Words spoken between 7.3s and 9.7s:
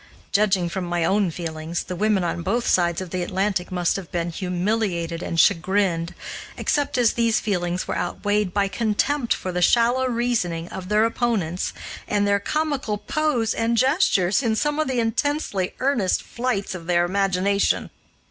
feelings were outweighed by contempt for the